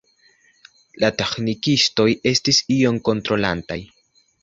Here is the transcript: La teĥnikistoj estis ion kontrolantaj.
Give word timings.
La 1.03 1.11
teĥnikistoj 1.19 2.09
estis 2.33 2.65
ion 2.79 3.01
kontrolantaj. 3.11 3.83